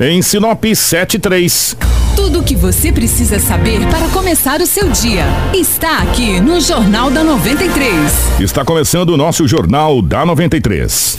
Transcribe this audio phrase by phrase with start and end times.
[0.00, 1.76] Em Sinop 73.
[2.14, 7.10] Tudo o que você precisa saber para começar o seu dia está aqui no Jornal
[7.10, 8.40] da 93.
[8.40, 11.18] Está começando o nosso Jornal da 93.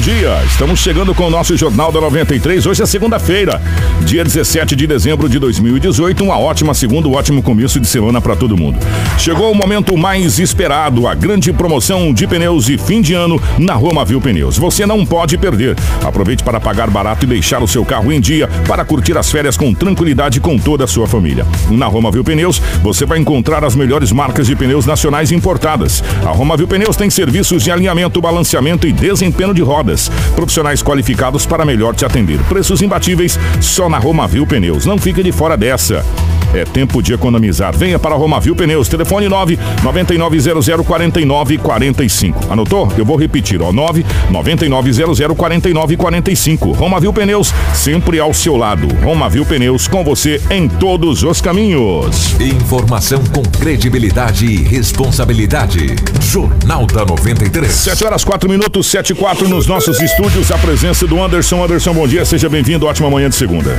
[0.00, 2.64] dia, estamos chegando com o nosso Jornal da 93.
[2.64, 3.60] Hoje é segunda-feira,
[4.00, 6.24] dia 17 de dezembro de 2018.
[6.24, 8.78] Uma ótima segunda, um ótimo começo de semana para todo mundo.
[9.18, 13.74] Chegou o momento mais esperado, a grande promoção de pneus de fim de ano na
[13.74, 14.56] Roma Viu Pneus.
[14.56, 15.76] Você não pode perder.
[16.02, 19.56] Aproveite para pagar barato e deixar o seu carro em dia para curtir as férias
[19.56, 21.46] com tranquilidade com toda a sua família.
[21.68, 26.02] Na Roma Viu Pneus, você vai encontrar as melhores marcas de pneus nacionais importadas.
[26.24, 29.89] A Roma Viu Pneus tem serviços de alinhamento, balanceamento e desempenho de rodas.
[30.34, 32.38] Profissionais qualificados para melhor te atender.
[32.48, 34.86] Preços imbatíveis só na Roma Viu Pneus.
[34.86, 36.04] Não fique de fora dessa.
[36.52, 37.76] É tempo de economizar.
[37.76, 38.88] Venha para Romavil Pneus.
[38.88, 42.52] Telefone 9 9900 4945.
[42.52, 42.92] Anotou?
[42.98, 43.72] Eu vou repetir, ó.
[43.72, 46.72] 9 9900 4945.
[46.72, 48.88] Romavil Pneus, sempre ao seu lado.
[49.02, 52.34] Romavil Pneus com você em todos os caminhos.
[52.40, 55.94] Informação com credibilidade e responsabilidade.
[56.20, 57.70] Jornal da 93.
[57.70, 60.50] 7 horas 4 minutos, 7 e 4 nos nossos estúdios.
[60.50, 61.64] A presença do Anderson.
[61.64, 62.24] Anderson, bom dia.
[62.24, 62.86] Seja bem-vindo.
[62.86, 63.78] Ótima manhã de segunda.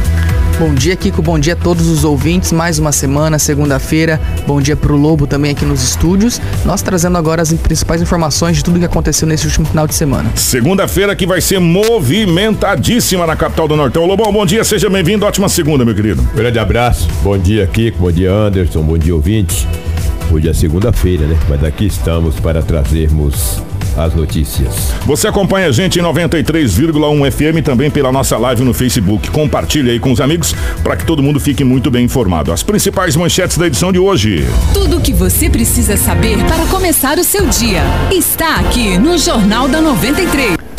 [0.59, 1.23] Bom dia, Kiko.
[1.23, 2.51] Bom dia a todos os ouvintes.
[2.61, 4.21] Mais uma semana, segunda-feira.
[4.45, 6.39] Bom dia pro Lobo também aqui nos estúdios.
[6.63, 10.29] Nós trazendo agora as principais informações de tudo que aconteceu nesse último final de semana.
[10.35, 14.05] Segunda-feira que vai ser movimentadíssima na capital do Nortão.
[14.05, 15.25] Lobão, bom dia, seja bem-vindo.
[15.25, 16.21] Ótima segunda, meu querido.
[16.35, 17.07] Grande abraço.
[17.23, 17.97] Bom dia, Kiko.
[17.97, 18.83] Bom dia, Anderson.
[18.83, 19.65] Bom dia, ouvintes.
[20.31, 21.35] Hoje é segunda-feira, né?
[21.49, 23.59] Mas aqui estamos para trazermos
[23.97, 24.91] as notícias.
[25.05, 29.29] Você acompanha a gente em 93,1 FM também pela nossa live no Facebook.
[29.31, 32.51] Compartilhe aí com os amigos para que todo mundo fique muito bem informado.
[32.51, 34.45] As principais manchetes da edição de hoje.
[34.73, 39.67] Tudo o que você precisa saber para começar o seu dia está aqui no Jornal
[39.67, 40.70] da 93.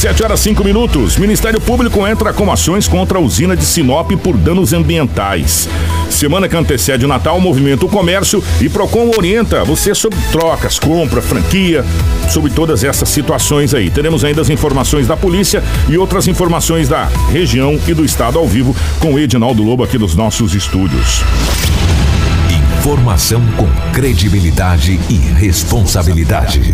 [0.00, 1.18] 7 horas 5 minutos.
[1.18, 5.68] Ministério Público entra com ações contra a usina de Sinop por danos ambientais.
[6.08, 11.20] Semana que antecede o Natal, movimento o comércio e Procon orienta você sobre trocas, compra,
[11.20, 11.84] franquia,
[12.30, 13.90] sobre todas essas situações aí.
[13.90, 18.48] Teremos ainda as informações da polícia e outras informações da região e do estado ao
[18.48, 21.22] vivo com Edinaldo Lobo aqui nos nossos estúdios.
[22.80, 26.72] Informação com credibilidade e responsabilidade.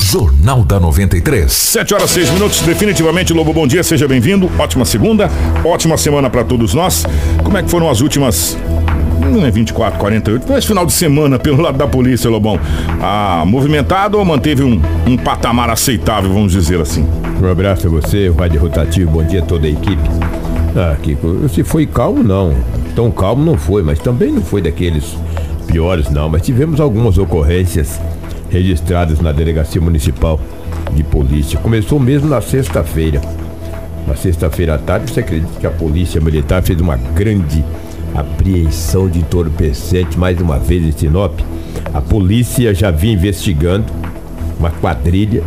[0.00, 1.50] Jornal da 93.
[1.52, 2.60] 7 horas 6 minutos.
[2.60, 4.48] Definitivamente, Lobo, bom dia, seja bem-vindo.
[4.56, 5.28] Ótima segunda,
[5.64, 7.04] ótima semana para todos nós.
[7.42, 8.56] Como é que foram as últimas
[9.20, 12.58] não é 24, 48, mas final de semana pelo lado da polícia, Lobão.
[13.02, 17.04] Ah, movimentado ou manteve um, um patamar aceitável, vamos dizer assim?
[17.42, 20.08] Um abraço a você, o Rádio Rotativo, bom dia a toda a equipe.
[20.76, 22.54] Ah, Kiko, se foi calmo, não.
[22.94, 25.16] Tão calmo não foi, mas também não foi daqueles
[25.70, 26.28] piores, não.
[26.28, 28.00] Mas tivemos algumas ocorrências
[28.50, 30.40] registradas na Delegacia Municipal
[30.94, 31.58] de Polícia.
[31.58, 33.20] Começou mesmo na sexta-feira.
[34.06, 37.64] Na sexta-feira à tarde, você acredita que a Polícia Militar fez uma grande
[38.14, 41.38] apreensão de entorpecente mais uma vez em Sinop?
[41.94, 43.84] A polícia já vinha investigando
[44.58, 45.42] uma quadrilha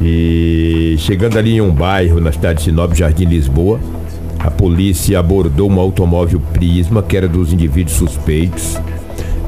[0.00, 3.80] e chegando ali em um bairro na cidade de Sinop, Jardim Lisboa,
[4.38, 8.78] a polícia abordou um automóvel Prisma que era dos indivíduos suspeitos.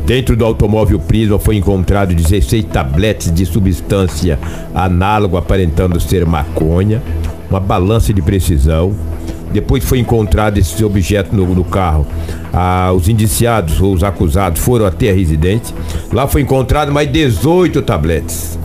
[0.05, 4.39] Dentro do automóvel Prisma foi encontrado 16 tabletes de substância
[4.75, 7.03] análogo aparentando ser maconha,
[7.49, 8.95] uma balança de precisão.
[9.53, 12.07] Depois foi encontrado esse objeto no, no carro.
[12.53, 15.75] Ah, os indiciados ou os acusados foram até a residência.
[16.13, 18.59] Lá foi encontrado mais 18 tabletes.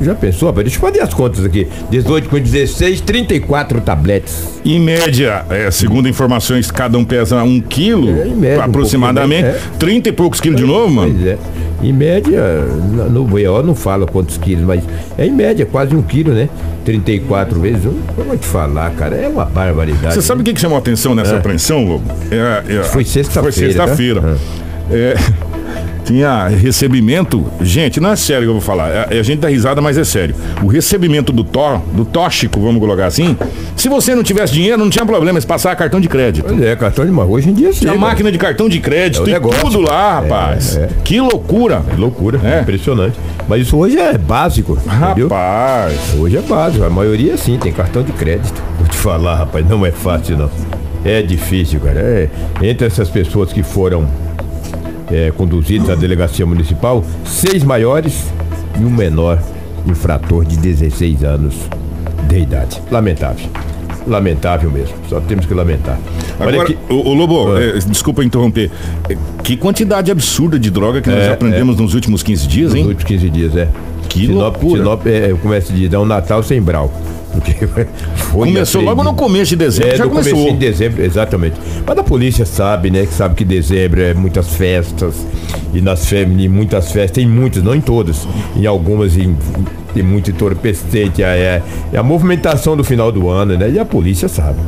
[0.00, 1.66] Já pensou, Deixa eu fazer as contas aqui.
[1.90, 4.60] 18 com 16, 34 tabletes.
[4.64, 9.44] Em média, é, segundo informações, cada um pesa um quilo, é, média, aproximadamente.
[9.44, 9.60] Um é.
[9.78, 11.14] 30 e poucos quilos de novo, mano?
[11.14, 11.38] Pois é.
[11.82, 12.42] Em média,
[13.10, 14.82] no BO não fala quantos quilos, mas
[15.16, 16.48] é em média quase um quilo, né?
[16.84, 17.98] 34 vezes um.
[18.16, 20.14] Eu vou te falar, cara, é uma barbaridade.
[20.14, 21.38] Você sabe o que, que chamou a atenção nessa é.
[21.38, 22.04] apreensão, Lobo?
[22.30, 23.52] É, é, foi sexta-feira.
[23.52, 24.20] Foi sexta-feira.
[24.20, 24.36] Tá?
[24.90, 25.14] É
[26.08, 27.44] tinha recebimento.
[27.60, 28.88] Gente, não é sério que eu vou falar.
[29.12, 30.34] É, a gente dá risada, mas é sério.
[30.62, 33.36] O recebimento do tó, do tóxico, vamos colocar assim.
[33.76, 36.46] Se você não tivesse dinheiro, não tinha problema, se passar cartão de crédito.
[36.48, 37.80] Pois é, cartão de hoje em dia sim.
[37.80, 38.00] Tinha cara.
[38.06, 39.60] máquina de cartão de crédito É e negócio.
[39.60, 40.76] tudo lá, rapaz.
[40.78, 40.88] É, é.
[41.04, 41.82] Que loucura.
[41.92, 42.62] É loucura, É.
[42.62, 43.16] impressionante.
[43.46, 45.28] Mas isso hoje é básico, entendeu?
[45.28, 46.14] Rapaz.
[46.18, 48.62] Hoje é básico, a maioria sim, tem cartão de crédito.
[48.78, 50.50] Vou te falar, rapaz, não é fácil não.
[51.04, 52.00] É difícil, cara.
[52.00, 52.28] É,
[52.62, 54.06] entre essas pessoas que foram
[55.10, 58.26] é, conduzidas à delegacia municipal, seis maiores
[58.80, 59.38] e um menor
[59.86, 61.54] infrator de 16 anos
[62.28, 62.80] de idade.
[62.90, 63.46] Lamentável.
[64.06, 64.94] Lamentável mesmo.
[65.08, 65.98] Só temos que lamentar.
[66.38, 66.78] Agora, aqui.
[66.88, 67.60] o, Lobo, Ah.
[67.62, 68.70] é, desculpa interromper.
[69.08, 72.80] É, Que quantidade absurda de droga que nós É, aprendemos nos últimos 15 dias, Nos
[72.80, 72.86] hein?
[72.86, 73.68] últimos 15 dias, é.
[74.08, 74.82] Que Sinop, loucura.
[74.82, 76.92] Sinop é, começa de dar um Natal sem brau.
[77.40, 77.66] Porque
[78.32, 80.32] Começou logo no começo de dezembro, É, já começou.
[80.32, 81.56] começo de dezembro, exatamente.
[81.86, 83.06] Mas a polícia sabe, né?
[83.06, 85.14] Que sabe que dezembro é muitas festas.
[85.72, 88.26] E nas em muitas festas, em muitas, não em todas.
[88.56, 89.36] Em algumas em,
[89.94, 91.22] tem muito entorpecente.
[91.22, 91.62] É,
[91.92, 93.70] é a movimentação do final do ano, né?
[93.70, 94.58] E a polícia sabe.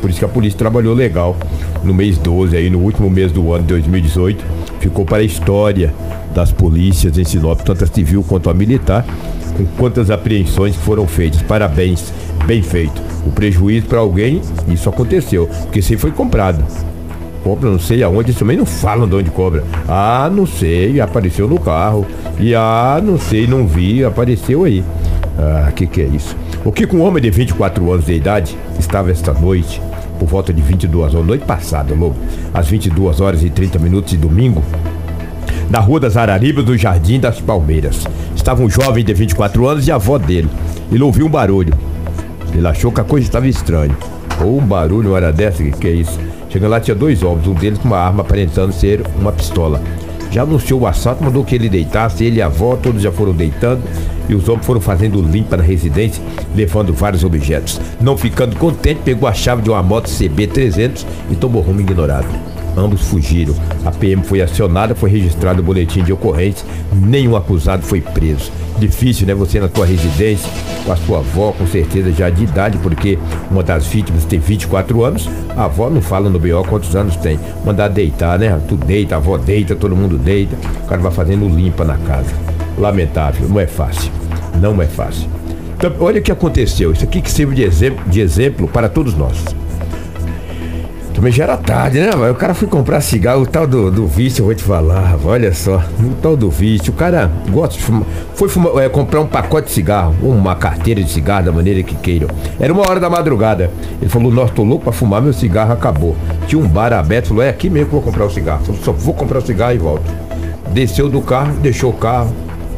[0.00, 1.36] Por isso que a polícia trabalhou legal
[1.82, 4.44] no mês 12, aí no último mês do ano de 2018.
[4.80, 5.92] Ficou para a história
[6.34, 9.04] das polícias em Sinop, tanto a civil quanto a militar,
[9.56, 11.42] com quantas apreensões foram feitas.
[11.42, 12.12] Parabéns,
[12.46, 13.00] bem feito.
[13.26, 16.64] O prejuízo para alguém, isso aconteceu, porque isso aí foi comprado.
[17.42, 19.64] Compra não sei aonde, eles também não falam de onde cobra.
[19.88, 22.04] Ah, não sei, apareceu no carro.
[22.38, 24.84] E ah, não sei, não vi, apareceu aí.
[25.38, 26.36] Ah, que que é isso?
[26.64, 29.80] O que com um homem de 24 anos de idade estava esta noite,
[30.26, 32.16] por volta de 22 horas, noite passada, logo,
[32.52, 34.62] às 22 horas e 30 minutos de domingo,
[35.70, 38.04] na Rua das Araribas, do Jardim das Palmeiras.
[38.34, 40.48] Estava um jovem de 24 anos e a avó dele.
[40.92, 41.72] Ele ouviu um barulho.
[42.52, 43.96] Ele achou que a coisa estava estranha.
[44.40, 46.18] Ou um barulho, hora dessa, que, que é isso?
[46.50, 49.80] Chegando lá, tinha dois homens, um deles com uma arma aparentando ser uma pistola.
[50.30, 53.32] Já anunciou o assalto, mandou que ele deitasse, ele e a avó, todos já foram
[53.32, 53.82] deitando,
[54.28, 56.22] e os homens foram fazendo limpa na residência,
[56.54, 57.80] levando vários objetos.
[58.00, 62.28] Não ficando contente, pegou a chave de uma moto CB300 e tomou rumo ignorado.
[62.76, 63.54] Ambos fugiram.
[63.86, 66.66] A PM foi acionada, foi registrado o boletim de ocorrência.
[66.92, 68.52] Nenhum acusado foi preso.
[68.78, 69.34] Difícil, né?
[69.34, 70.50] Você na tua residência,
[70.84, 73.18] com a sua avó, com certeza já de idade, porque
[73.50, 75.26] uma das vítimas tem 24 anos.
[75.56, 77.40] A avó não fala no BO quantos anos tem.
[77.64, 78.60] Mandar deitar, né?
[78.68, 80.54] Tu deita, a avó deita, todo mundo deita.
[80.84, 82.55] O cara vai fazendo limpa na casa.
[82.78, 84.12] Lamentável, não é fácil.
[84.60, 85.28] Não é fácil.
[85.76, 86.92] Então, olha o que aconteceu.
[86.92, 89.44] Isso aqui que serve de exemplo, de exemplo para todos nós.
[91.16, 92.10] Também já era tarde, né?
[92.30, 95.50] O cara foi comprar cigarro, o tal do, do vício, eu vou te falar, olha
[95.54, 99.26] só, o tal do vício, o cara gosta de fumar, foi fumar, é, comprar um
[99.26, 102.28] pacote de cigarro, uma carteira de cigarro, da maneira que queiram.
[102.60, 103.70] Era uma hora da madrugada.
[103.98, 106.14] Ele falou, nossa, tô louco pra fumar, meu cigarro acabou.
[106.46, 108.62] Tinha um bar aberto, falou, é aqui mesmo que eu vou comprar o cigarro.
[108.66, 110.12] Falou, só vou comprar o cigarro e volto.
[110.70, 112.30] Desceu do carro, deixou o carro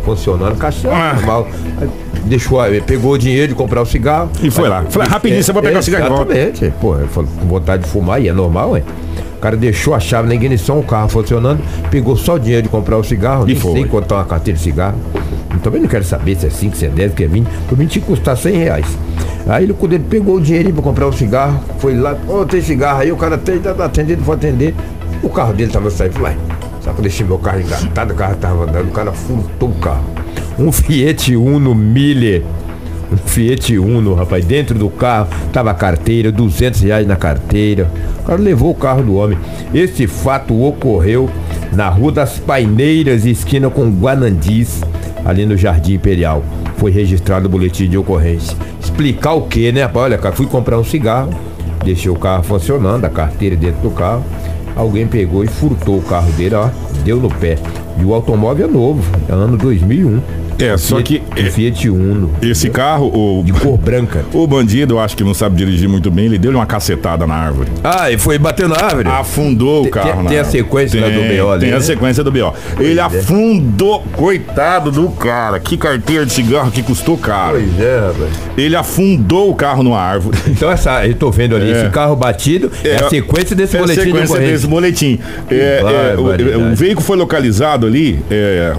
[0.04, 1.14] funcionando, caixa Ah.
[1.14, 1.48] normal.
[1.80, 1.88] Aí
[2.24, 4.28] Deixou, pegou o dinheiro de comprar o cigarro.
[4.42, 4.84] E foi Aí- lá.
[4.90, 6.36] Foi rapidinho, você vai pegar o cigarro volta.
[6.36, 6.74] Exatamente.
[6.80, 8.82] Pô, eu falo, com vontade de fumar, e é normal, ué.
[9.36, 11.60] O cara deixou a chave na ignição, o carro funcionando,
[11.90, 13.72] pegou só o dinheiro de comprar o cigarro, E nem foi.
[13.72, 14.96] sei quanto tá uma carteira de cigarro.
[15.54, 17.46] Eu também não quero saber se é 5, se é 10, se é 20.
[17.68, 18.86] Por mim tinha que custar 100 reais.
[19.48, 22.60] Aí ele, quando ele pegou o dinheiro pra comprar o cigarro, foi lá, ô, tem
[22.60, 24.74] cigarro aí, o cara tem, tá atendendo, vou atender.
[25.22, 26.36] O carro dele tava saindo, falei,
[26.94, 30.04] só deixei meu carro engatado, o carro tava andando, o cara furtou o carro.
[30.58, 32.42] Um Fiat Uno Miller.
[33.12, 37.90] Um Fiat Uno, rapaz, dentro do carro tava a carteira, 200 reais na carteira.
[38.20, 39.38] O cara levou o carro do homem.
[39.72, 41.30] Esse fato ocorreu
[41.72, 44.82] na Rua das Paineiras, esquina com Guanandis,
[45.24, 46.42] ali no Jardim Imperial.
[46.76, 48.56] Foi registrado o boletim de ocorrência.
[48.80, 49.88] Explicar o que, né?
[49.94, 51.32] Olha, cara, fui comprar um cigarro,
[51.84, 54.24] deixei o carro funcionando, a carteira dentro do carro.
[54.78, 56.70] Alguém pegou e furtou o carro dele, ó,
[57.04, 57.58] deu no pé.
[58.00, 60.22] E o automóvel é novo, é ano 2001.
[60.58, 64.24] É, só que Fiat, um Fiat Uno, esse carro, o, de cor branca.
[64.32, 67.34] o bandido, eu acho que não sabe dirigir muito bem, ele deu uma cacetada na
[67.34, 67.68] árvore.
[67.84, 69.08] Ah, e foi bater na árvore?
[69.08, 70.12] Afundou o Tem- carro.
[70.14, 71.80] tem- na tem a sequência lá do BO ali, Tem a né?
[71.80, 72.52] sequência do BO.
[72.78, 73.02] Ele é.
[73.02, 75.60] afundou, coitado do cara.
[75.60, 77.52] Que carteira de cigarro que custou caro.
[77.58, 78.30] Pois é, rapaz.
[78.56, 80.36] Ele afundou o carro numa árvore.
[80.58, 81.82] Então essa, eu tô vendo ali, É.
[81.82, 85.20] esse carro batido é, a sequência desse é a boletim de sequência desse boletim.
[85.50, 88.72] É, é, o, o veículo foi localizado ali, é,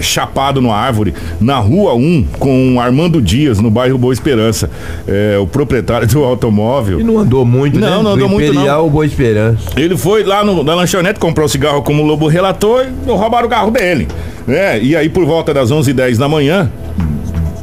[0.00, 4.70] chapado numa árvore, na rua 1, com Armando Dias, no bairro Boa Esperança.
[5.06, 7.00] É, o proprietário do automóvel.
[7.00, 7.88] E não andou muito, né?
[7.88, 9.70] Não, não Do andou muito, Imperial, Boa Esperança.
[9.76, 13.46] Ele foi lá no, na lanchonete, comprou o cigarro como o Lobo relatou e roubaram
[13.46, 14.08] o carro dele.
[14.46, 14.80] né?
[14.82, 16.70] E aí, por volta das 11h10 da manhã,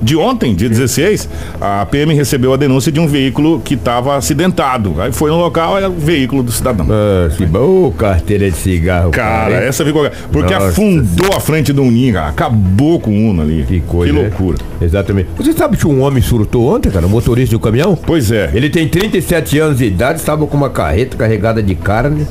[0.07, 1.27] de ontem, dia 16,
[1.59, 4.95] a PM recebeu a denúncia de um veículo que estava acidentado.
[5.01, 6.87] Aí foi no local, era o veículo do cidadão.
[6.89, 9.11] Ah, que bom, carteira de cigarro.
[9.11, 9.67] Cara, hein?
[9.67, 10.09] essa ficou.
[10.31, 10.67] Porque Nossa.
[10.69, 12.29] afundou a frente do Uninho, cara.
[12.29, 13.65] Acabou com o Uno ali.
[13.67, 14.13] Que coisa.
[14.13, 14.27] Que né?
[14.29, 14.57] loucura.
[14.81, 15.27] Exatamente.
[15.35, 17.05] Você sabe que um homem surtou ontem, cara?
[17.05, 17.93] Um motorista um caminhão?
[17.93, 18.49] Pois é.
[18.53, 22.25] Ele tem 37 anos de idade, estava com uma carreta carregada de carne.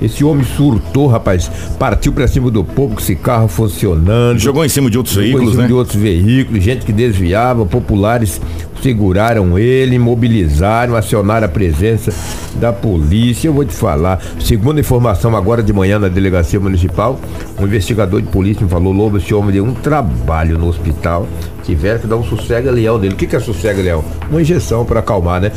[0.00, 1.50] Esse homem surtou, rapaz.
[1.78, 4.38] Partiu pra cima do povo com esse carro funcionando.
[4.38, 5.68] Jogou em cima de outros Jogou em veículos, cima né?
[5.68, 8.40] de outros veículos, gente que desviava, populares
[8.82, 12.12] seguraram ele, imobilizaram, acionaram a presença
[12.56, 13.48] da polícia.
[13.48, 17.18] Eu vou te falar, segundo informação agora de manhã na delegacia municipal,
[17.58, 21.26] um investigador de polícia me falou, Lobo, esse homem deu um trabalho no hospital,
[21.64, 23.14] tiveram que dar um sossega-leão dele.
[23.14, 24.04] O que, que é sossega-leão?
[24.30, 25.52] Uma injeção para acalmar, né?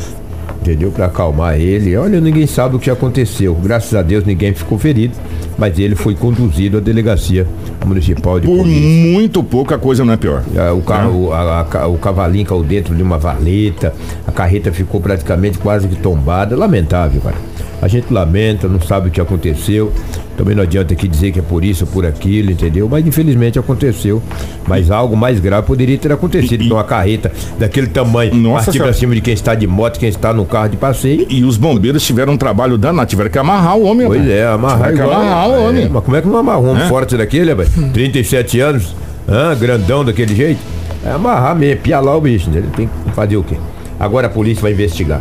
[0.62, 0.92] Entendeu?
[0.92, 1.96] Para acalmar ele.
[1.96, 3.52] Olha, ninguém sabe o que aconteceu.
[3.56, 5.12] Graças a Deus ninguém ficou ferido,
[5.58, 7.44] mas ele foi conduzido à delegacia
[7.84, 8.80] municipal de Por polícia.
[9.12, 10.44] muito pouco a coisa não é pior.
[10.56, 13.92] Ah, O, carro, a- a ca- o cavalinho caiu dentro de uma valeta,
[14.24, 16.56] a carreta ficou praticamente quase que tombada.
[16.56, 17.36] Lamentável, cara.
[17.82, 19.92] A gente lamenta, não sabe o que aconteceu.
[20.36, 22.88] Também não adianta aqui dizer que é por isso ou por aquilo, entendeu?
[22.90, 24.22] Mas infelizmente aconteceu.
[24.66, 26.64] Mas algo mais grave poderia ter acontecido.
[26.64, 30.08] Então, uma carreta daquele tamanho, Nossa partir pra cima de quem está de moto, quem
[30.08, 31.26] está no carro de passeio.
[31.28, 34.06] E os bombeiros tiveram um trabalho danado, tiveram que amarrar o homem.
[34.06, 35.10] Pois é, amarrar igual.
[35.12, 35.88] amarrar o É, homem.
[35.90, 36.88] mas como é que não amarra um homem É.
[36.88, 37.68] forte daquele, rapaz?
[37.92, 38.96] 37 anos,
[39.28, 40.60] hã, grandão daquele jeito?
[41.04, 42.58] É amarrar mesmo, pialar o bicho, né?
[42.58, 43.56] Ele tem que fazer o quê?
[44.00, 45.20] Agora a polícia vai investigar.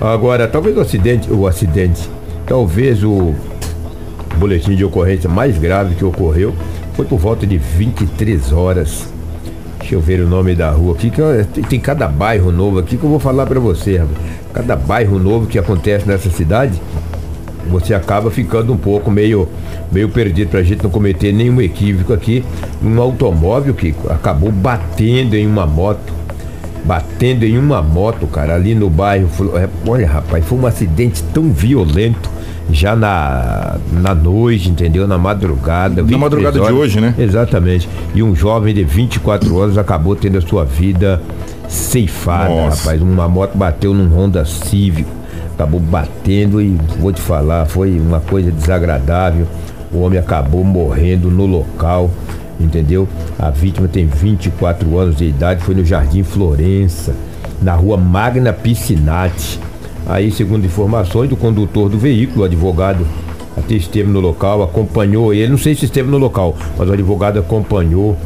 [0.00, 2.08] Agora, talvez o acidente, o acidente,
[2.46, 3.34] talvez o
[4.36, 6.54] boletim de ocorrência mais grave que ocorreu
[6.94, 9.08] foi por volta de 23 horas.
[9.78, 12.96] Deixa eu ver o nome da rua aqui, que eu- tem, cada bairro novo aqui
[12.96, 14.02] que eu vou falar pra você.
[14.52, 16.80] Cada bairro novo que acontece nessa cidade,
[17.70, 19.48] você acaba ficando um pouco meio,
[19.92, 22.44] meio perdido pra gente não cometer nenhum equívoco aqui.
[22.82, 26.14] Um automóvel que acabou batendo em uma moto.
[26.84, 29.28] Batendo em uma moto, cara, ali no bairro.
[29.56, 32.30] É, Olha, rapaz, foi um acidente tão violento.
[32.70, 35.06] Já na, na noite, entendeu?
[35.06, 36.02] Na madrugada.
[36.02, 36.76] 23 madrugada de horas.
[36.76, 37.14] hoje, né?
[37.18, 37.88] Exatamente.
[38.14, 41.20] E um jovem de 24 anos acabou tendo a sua vida
[41.68, 42.78] ceifada, Nossa.
[42.78, 43.00] rapaz.
[43.02, 45.06] Uma moto bateu num Honda Civic.
[45.54, 49.46] Acabou batendo e vou te falar, foi uma coisa desagradável.
[49.92, 52.10] O homem acabou morrendo no local,
[52.60, 53.08] entendeu?
[53.38, 57.14] A vítima tem 24 anos de idade, foi no Jardim Florença,
[57.62, 59.58] na rua Magna Piscinati.
[60.06, 63.06] Aí, segundo informações do condutor do veículo, o advogado
[63.56, 67.38] até esteve no local, acompanhou ele, não sei se esteve no local, mas o advogado
[67.38, 68.16] acompanhou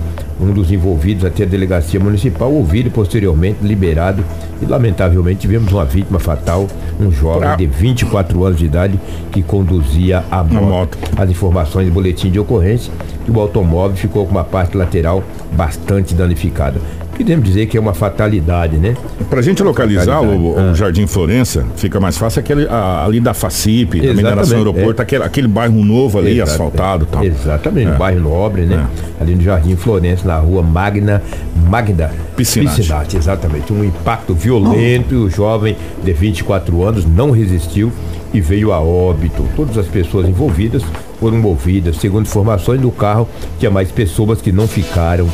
[0.40, 4.24] um dos envolvidos até a delegacia municipal, ouvido e posteriormente liberado.
[4.60, 6.66] E lamentavelmente tivemos uma vítima fatal,
[6.98, 8.98] um jovem Pra- de 24 anos de idade
[9.30, 10.64] que conduzia a moto.
[10.64, 10.98] moto.
[11.16, 12.90] As informações do boletim de ocorrência
[13.24, 15.22] que o automóvel ficou com uma parte lateral
[15.52, 16.80] bastante danificada.
[17.24, 18.96] Queremos dizer que é uma fatalidade, né?
[19.28, 20.74] Pra gente localizar o, o Ah.
[20.74, 25.02] Jardim Florença, fica mais fácil aquele, a- ali da FACIP, da mineração Exatamente, aeroporto, é.
[25.02, 27.22] aquele, aquele bairro novo ali, Exato, asfaltado tal.
[27.22, 27.92] Exatamente, É.
[27.92, 28.86] no bairro Nobre, né?
[29.20, 31.22] Ali no Jardim Florença, na rua Magna,
[31.68, 33.16] Magda Piscinati.
[33.16, 33.72] exatamente.
[33.72, 37.92] Um impacto violento e o jovem de 24 anos não resistiu
[38.32, 39.44] e veio a óbito.
[39.54, 40.82] Todas as pessoas envolvidas
[41.20, 41.96] foram movidas.
[41.98, 45.28] Segundo informações do carro, tinha mais pessoas que não ficaram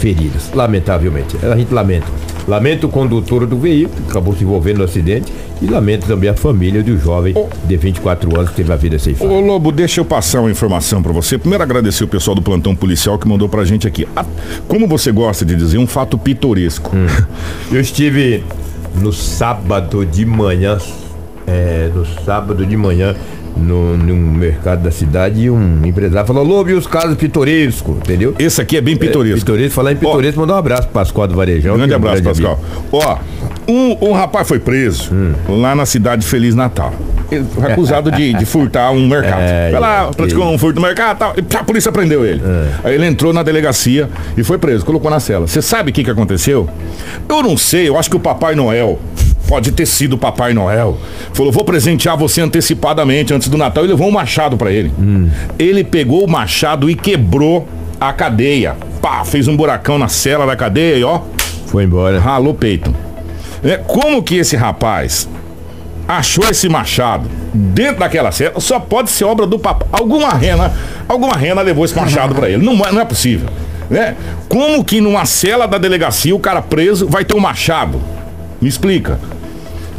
[0.00, 0.50] feridas.
[0.52, 1.36] Lamentavelmente.
[1.44, 2.06] A gente lamenta.
[2.48, 6.34] Lamento o condutor do veículo, que acabou se envolvendo no acidente, e lamento também a
[6.34, 9.30] família do jovem de 24 anos que teve a vida ceifada.
[9.30, 11.36] Ô Lobo, deixa eu passar uma informação pra você.
[11.36, 14.08] Primeiro agradecer o pessoal do plantão policial que mandou pra gente aqui.
[14.16, 14.24] Ah,
[14.66, 16.96] como você gosta de dizer, um fato pitoresco.
[16.96, 17.06] Hum.
[17.70, 18.42] Eu estive
[18.94, 20.78] no sábado de manhã,
[21.46, 23.14] é, no sábado de manhã,
[23.56, 28.34] no, no mercado da cidade, e um empresário falou, Lobo, e os casos pitorescos, entendeu?
[28.38, 29.38] Esse aqui é bem pitoresco.
[29.38, 31.76] É, pitoresco, falar em pitoresco, mandar um abraço pro Pascoal do Varejão.
[31.76, 32.60] Grande é um abraço, grande Pascal.
[32.92, 33.18] Ó,
[33.68, 35.32] um, um rapaz foi preso Hum.
[35.48, 36.92] lá na cidade de Feliz Natal.
[37.30, 39.40] Ele foi acusado de, de furtar um mercado.
[39.50, 40.48] É, Foi lá, é, praticou é.
[40.48, 41.34] um furto no mercado e tal.
[41.36, 42.42] E a polícia prendeu ele.
[42.84, 45.46] Aí ele entrou na delegacia e foi preso, colocou na cela.
[45.46, 46.68] Você sabe o que, que aconteceu?
[47.28, 48.98] Eu não sei, eu acho que o Papai Noel.
[49.50, 50.96] Pode ter sido o Papai Noel.
[51.32, 54.92] Falou, vou presentear você antecipadamente antes do Natal e levou um machado pra ele.
[54.96, 55.28] Hum.
[55.58, 57.66] Ele pegou o machado e quebrou
[58.00, 58.76] a cadeia.
[59.02, 61.22] Pá, fez um buracão na cela da cadeia e ó,
[61.66, 62.20] Foi embora.
[62.20, 62.94] ralou o peito.
[63.64, 65.28] É, como que esse rapaz
[66.06, 68.60] achou esse machado dentro daquela cela?
[68.60, 69.88] Só pode ser obra do papai.
[69.90, 70.72] Alguma rena,
[71.08, 72.64] alguma rena levou esse machado pra ele.
[72.64, 73.48] Não, é- não é possível.
[73.90, 74.14] Né?
[74.48, 78.00] Como que numa cela da delegacia o cara preso vai ter um machado?
[78.60, 79.18] Me explica.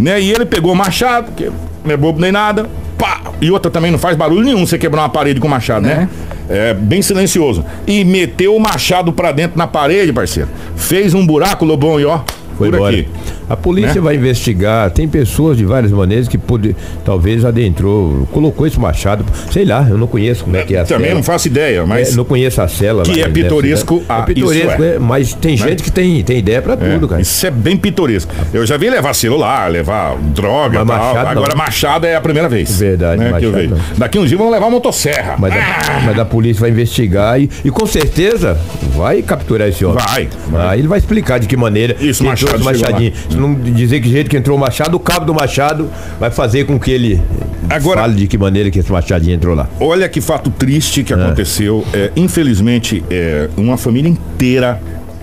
[0.02, 0.20] Né?
[0.22, 1.52] E ele pegou o machado, que
[1.86, 2.68] não é bobo nem nada,
[2.98, 6.10] pá, e outra também não faz barulho nenhum você quebrar uma parede com machado, né?
[6.50, 7.64] É, bem silencioso.
[7.88, 10.50] E meteu o machado pra dentro na parede, parceiro.
[10.76, 12.20] Fez um buraco, Lobão, e ó,
[12.58, 12.94] Foi por embora.
[12.96, 13.08] aqui.
[13.52, 14.02] A polícia Né?
[14.02, 14.90] vai investigar.
[14.92, 19.26] Tem pessoas de várias maneiras que pode, talvez adentrou, colocou esse machado.
[19.52, 21.16] Sei lá, eu não conheço como é que é a Também cela.
[21.16, 22.14] não faço ideia, mas.
[22.14, 23.04] É, não conheço a cela.
[23.04, 24.06] Que lá, é né, pitoresco, cidade.
[24.10, 24.96] ah, é pitoresco, isso é.
[24.96, 25.68] é, mas tem Né?
[25.68, 27.22] gente que tem, tem ideia pra É, tudo, cara.
[27.22, 28.34] Isso é bem pitoresco.
[28.54, 31.14] Eu já vi levar celular, levar droga Mas tal.
[31.14, 31.58] machado Agora não.
[31.58, 32.80] machado é a primeira vez.
[32.80, 33.82] Verdade, né, machado.
[33.98, 35.36] Daqui uns dias vão levar motosserra.
[35.38, 35.98] Mas, Ah!
[35.98, 38.58] a, mas a polícia vai investigar e, e com certeza
[38.96, 39.98] vai capturar esse homem.
[40.08, 40.68] Vai, vai.
[40.68, 43.12] Aí ele vai explicar de que maneira Isso, machado machadinho.
[43.42, 46.80] Não dizer que jeito que entrou o machado, o cabo do machado vai fazer com
[46.80, 47.22] que ele
[47.70, 49.68] Agora- fale de que maneira que esse machadinho entrou lá.
[49.80, 51.86] Olha que fato triste que aconteceu.
[51.94, 54.80] É, infelizmente, é, uma família inteira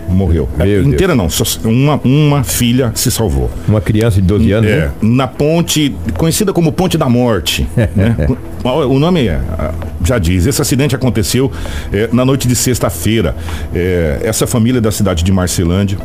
[0.08, 0.48] morreu.
[0.58, 3.50] É, Meu inteira não, só uma, uma filha se salvou.
[3.68, 4.90] Uma criança de 12 anos, É, né?
[5.02, 7.66] na ponte, conhecida como Ponte da Morte.
[7.94, 8.16] né?
[8.64, 9.72] O nome é, ah,
[10.02, 10.46] já diz.
[10.46, 11.52] Esse acidente aconteceu
[11.92, 13.36] é, na noite de sexta-feira.
[13.74, 15.98] É, essa família da cidade de Marcelândia,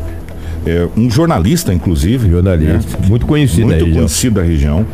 [0.66, 2.30] é, um jornalista, inclusive.
[2.30, 3.06] Jornalista, né?
[3.06, 3.96] muito conhecido Muito região.
[3.98, 4.86] conhecido da região.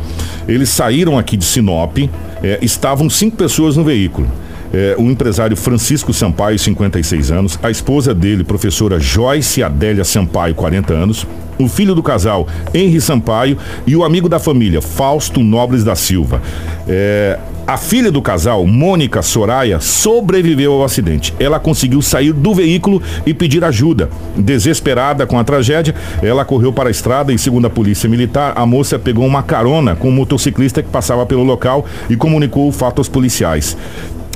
[0.47, 1.97] Eles saíram aqui de Sinop,
[2.43, 4.27] é, estavam cinco pessoas no veículo.
[4.73, 10.93] É, o empresário Francisco Sampaio, 56 anos, a esposa dele, professora Joyce Adélia Sampaio, 40
[10.93, 11.27] anos,
[11.59, 16.41] o filho do casal, Henri Sampaio, e o amigo da família, Fausto Nobles da Silva.
[16.87, 17.37] É,
[17.67, 21.33] a filha do casal, Mônica Soraya, sobreviveu ao acidente.
[21.39, 24.09] Ela conseguiu sair do veículo e pedir ajuda.
[24.35, 28.65] Desesperada com a tragédia, ela correu para a estrada e, segundo a polícia militar, a
[28.65, 32.97] moça pegou uma carona com um motociclista que passava pelo local e comunicou o fato
[32.99, 33.77] aos policiais.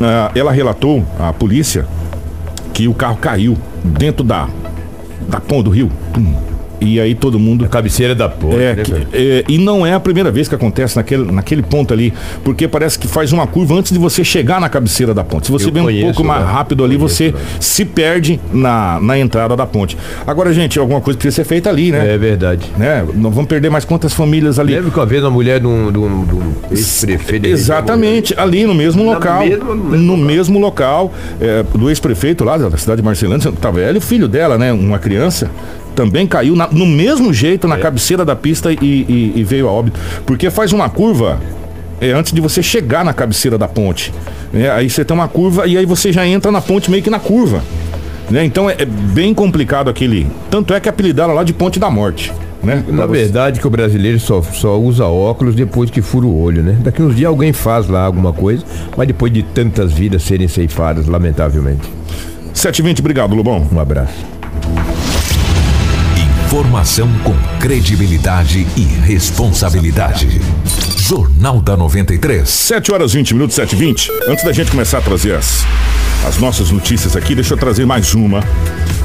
[0.01, 1.87] Ah, ela relatou à polícia
[2.73, 4.49] que o carro caiu dentro da,
[5.27, 5.89] da ponte do rio.
[6.13, 6.54] Pum.
[6.81, 8.57] E aí todo mundo A cabeceira da porta.
[8.61, 12.13] é, né, é, e não é a primeira vez que acontece naquele, naquele ponto ali,
[12.43, 15.45] porque parece que faz uma curva antes de você chegar na cabeceira da ponte.
[15.47, 16.51] Se você vem um pouco mais né?
[16.51, 17.37] rápido ali, Conheço, você né?
[17.59, 19.97] se perde na, na entrada da ponte.
[20.27, 22.13] Agora, gente, alguma coisa precisa ser feita ali, né?
[22.13, 22.65] É verdade.
[22.77, 23.05] né?
[23.13, 24.73] Não vamos perder mais quantas famílias ali.
[24.75, 27.47] Lembra que uma vez uma mulher de um, de um- de um ex-prefeito.
[27.47, 29.45] Exatamente, ali no mesmo local.
[29.45, 30.25] mesmo- no mesmo no local.
[30.25, 34.27] mesmo local, é, do ex-prefeito lá da cidade de Marcelândia, tava ela e o filho
[34.27, 34.71] dela, né?
[34.73, 35.49] Uma criança.
[35.95, 37.69] Também caiu na- no mesmo jeito É.
[37.69, 39.99] na cabeceira da pista e, e- e veio a óbito.
[40.25, 41.39] Porque faz uma curva
[42.01, 44.13] é, antes de você chegar na cabeceira da ponte.
[44.51, 44.69] né?
[44.71, 47.19] Aí você tem uma curva e aí você já entra na ponte meio que na
[47.19, 47.63] curva.
[48.29, 48.43] né?
[48.43, 50.27] Então é, é bem complicado aquele.
[50.51, 52.33] Tanto é que apelidaram lá de Ponte da Morte.
[52.63, 52.83] Né?
[52.87, 56.75] Na verdade, que o brasileiro só, só usa óculos depois que fura o olho, né?
[56.81, 58.63] Daqui uns dias alguém faz lá alguma coisa,
[58.97, 61.87] mas depois de tantas vidas serem ceifadas, lamentavelmente.
[62.55, 63.67] 7h20, obrigado, Lobão.
[63.71, 64.15] Um abraço.
[66.55, 70.39] Informação com credibilidade e responsabilidade.
[70.95, 72.47] Jornal da 93.
[72.47, 74.09] 7 horas 20 minutos, 7 e 20.
[74.29, 75.65] Antes da gente começar a trazer as,
[76.25, 78.41] as nossas notícias aqui, deixa eu trazer mais uma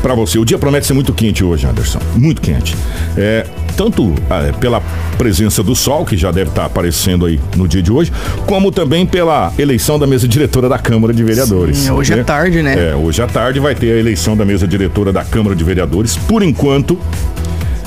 [0.01, 0.39] para você.
[0.39, 1.99] O dia promete ser muito quente hoje, Anderson.
[2.15, 2.77] Muito quente.
[3.17, 3.45] É,
[3.77, 4.81] tanto ah, pela
[5.19, 8.13] presença do sol, que já deve estar aparecendo aí no dia de hoje,
[8.47, 11.79] como também pela eleição da mesa diretora da Câmara de Vereadores.
[11.79, 12.91] Sim, hoje é tarde, né?
[12.91, 16.17] É, hoje à tarde vai ter a eleição da mesa diretora da Câmara de Vereadores.
[16.17, 16.97] Por enquanto,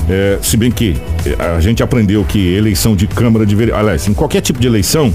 [0.08, 4.08] é, se bem que é, a gente aprendeu que eleição de Câmara de Vereadores, aliás,
[4.08, 5.12] em qualquer tipo de eleição,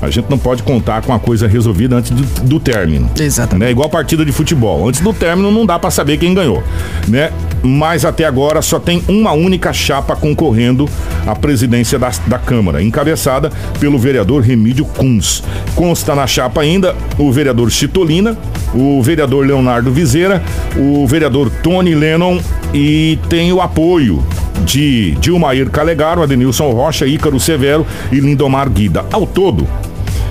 [0.00, 3.10] a gente não pode contar com a coisa resolvida antes do, do término.
[3.18, 3.66] Exatamente.
[3.66, 3.70] Né?
[3.70, 4.88] Igual partida de futebol.
[4.88, 6.62] Antes do término não dá pra saber quem ganhou,
[7.08, 7.30] né?
[7.62, 10.88] Mas até agora só tem uma única chapa concorrendo
[11.26, 15.42] à presidência da, da Câmara, encabeçada pelo vereador Remídio Kunz.
[15.74, 18.36] Consta na chapa ainda o vereador Chitolina,
[18.74, 20.42] o vereador Leonardo Viseira,
[20.76, 22.38] o vereador Tony Lennon
[22.72, 24.22] e tem o apoio
[24.64, 29.04] de Dilmair Calegaro, Adenilson Rocha, Ícaro Severo e Lindomar Guida.
[29.12, 29.66] Ao todo,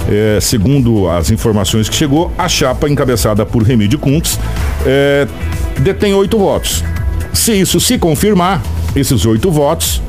[0.09, 4.39] é, segundo as informações que chegou, a chapa encabeçada por Remídio Kuntz
[4.85, 5.27] é,
[5.79, 6.83] detém oito votos.
[7.33, 8.61] Se isso se confirmar,
[8.95, 10.01] esses oito votos,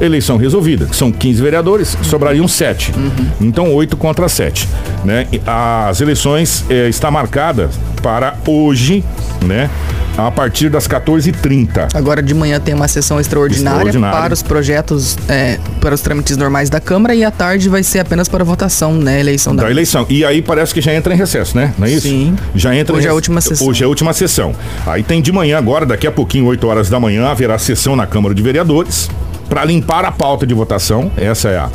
[0.00, 0.88] eleição resolvida.
[0.92, 2.92] São 15 vereadores, sobrariam sete.
[3.40, 4.68] Então, oito contra sete.
[5.04, 5.26] Né?
[5.46, 7.70] As eleições é, está marcada
[8.02, 9.04] para hoje,
[9.42, 9.70] né?
[10.16, 11.88] A partir das 14h30.
[11.92, 14.20] Agora de manhã tem uma sessão extraordinária, Extraordinária.
[14.20, 17.98] para os projetos, é, para os trâmites normais da Câmara e à tarde vai ser
[17.98, 19.18] apenas para votação, né?
[19.18, 19.64] Eleição da.
[19.64, 20.06] da eleição.
[20.08, 21.74] E aí parece que já entra em recesso, né?
[21.76, 22.06] Não é isso?
[22.08, 22.36] Sim.
[22.54, 23.66] Já entra Hoje em é a última sessão.
[23.66, 24.54] Hoje é a última sessão.
[24.86, 28.06] Aí tem de manhã agora, daqui a pouquinho, 8 horas da manhã, haverá sessão na
[28.06, 29.10] Câmara de Vereadores
[29.48, 31.10] para limpar a pauta de votação.
[31.16, 31.68] Essa é a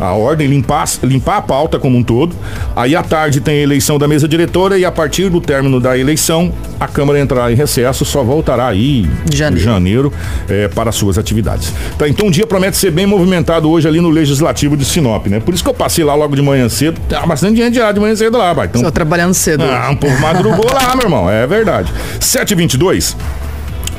[0.00, 2.34] a ordem, limpar, limpar a pauta como um todo.
[2.74, 5.96] Aí à tarde tem a eleição da mesa diretora e a partir do término da
[5.96, 9.64] eleição, a Câmara entrará em recesso, só voltará aí em Janeiro.
[9.64, 10.12] janeiro
[10.48, 11.72] é, para suas atividades.
[11.98, 15.40] Tá, então o dia promete ser bem movimentado hoje ali no Legislativo de Sinop, né?
[15.40, 18.00] Por isso que eu passei lá logo de manhã cedo, tá bastante gente lá de
[18.00, 18.66] manhã cedo lá, vai.
[18.66, 19.64] Então, Só trabalhando cedo.
[19.64, 21.92] ah, um povo madrugou lá, meu irmão, é verdade.
[22.20, 23.16] 722.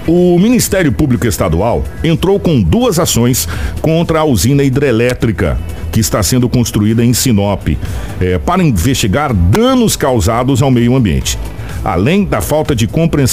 [0.07, 3.47] O Ministério Público Estadual entrou com duas ações
[3.81, 5.57] contra a usina hidrelétrica
[5.95, 7.69] que está sendo construída em Sinop,
[8.19, 11.39] eh, para investigar danos causados ao meio ambiente.
[11.85, 12.89] Além da falta de,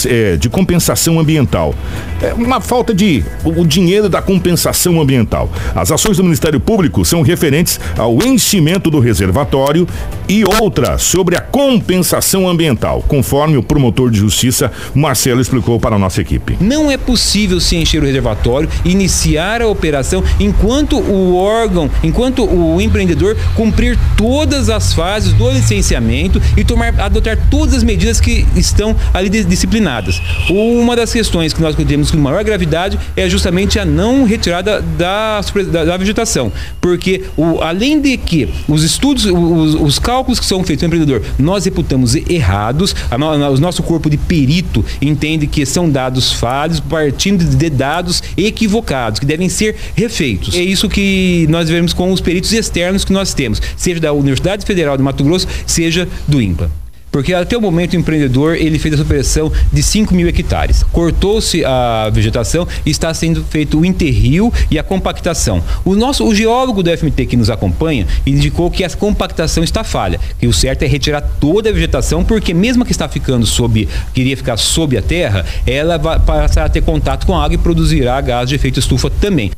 [0.07, 1.75] eh, de compensação ambiental.
[2.20, 3.25] É uma falta de.
[3.44, 5.51] o dinheiro da compensação ambiental.
[5.75, 9.88] As ações do Ministério Público são referentes ao enchimento do reservatório
[10.29, 15.98] e outra sobre a compensação ambiental, conforme o promotor de justiça Marcelo explicou para a
[15.98, 16.57] nossa equipe.
[16.61, 22.81] Não é possível se encher o reservatório, iniciar a operação enquanto o órgão, enquanto o
[22.81, 28.95] empreendedor cumprir todas as fases do licenciamento e tomar, adotar todas as medidas que estão
[29.12, 30.21] ali dis- disciplinadas.
[30.51, 35.41] Uma das questões que nós temos com maior gravidade é justamente a não retirada da,
[35.71, 40.62] da- da vegetação, porque o- além de que os estudos, os, os cálculos que são
[40.65, 45.65] feitos no empreendedor, nós reputamos errados, a no- o nosso corpo de perito entende que
[45.65, 50.55] são dados falhos partindo de dados equivocados, que devem ser refeitos.
[50.55, 54.67] É isso que nós vemos com os peritos externos que nós temos, seja da Universidade
[54.67, 56.82] Federal de Mato Grosso, seja do INPA.
[57.12, 60.83] Porque até o momento o empreendedor ele fez a superação de 5 mil hectares.
[60.90, 65.62] Cortou-se a vegetação e está sendo feito o enterrio e a compactação.
[65.85, 70.18] O nosso o geólogo do FMT que nos acompanha indicou que a compactação está falha,
[70.40, 74.37] que o certo é retirar toda a vegetação, porque mesmo que está ficando sob, queria
[74.37, 78.18] ficar sob a terra, ela vai passar a ter contato com a água e produzirá
[78.22, 79.51] gás de efeito estufa também.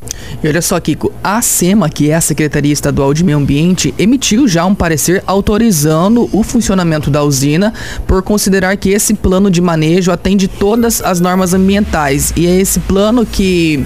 [0.43, 4.49] E olha só, Kiko, a SEMA, que é a Secretaria Estadual de Meio Ambiente, emitiu
[4.49, 7.44] já um parecer autorizando o funcionamento da usina
[8.07, 12.33] por considerar que esse plano de manejo atende todas as normas ambientais.
[12.37, 13.85] E é esse plano que